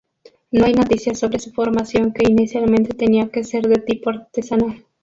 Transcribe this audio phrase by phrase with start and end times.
[0.49, 4.83] No hay noticias sobre su formación que inicialmente tenía que ser de tipo artesanal.